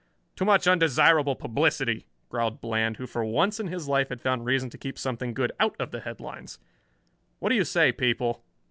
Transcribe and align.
"Too 0.35 0.45
much 0.45 0.65
undesirable 0.65 1.35
publicity," 1.35 2.07
growled 2.29 2.59
Bland, 2.59 2.97
who 2.97 3.05
for 3.05 3.23
once 3.23 3.59
in 3.59 3.67
his 3.67 3.87
life 3.87 4.09
had 4.09 4.19
found 4.19 4.45
reason 4.45 4.67
to 4.71 4.77
keep 4.79 4.97
something 4.97 5.31
good 5.35 5.51
out 5.59 5.75
of 5.79 5.91
the 5.91 5.99
headlines. 5.99 6.57
"What 7.37 7.49
do 7.49 7.55
you 7.55 7.63
say, 7.63 7.91
people?" 7.91 8.43